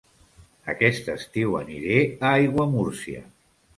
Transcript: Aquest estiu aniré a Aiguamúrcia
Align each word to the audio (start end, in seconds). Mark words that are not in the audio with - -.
Aquest 0.73 1.11
estiu 1.15 1.53
aniré 1.61 1.99
a 2.09 2.33
Aiguamúrcia 2.41 3.23